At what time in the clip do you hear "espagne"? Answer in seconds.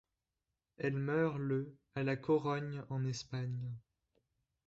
3.05-3.71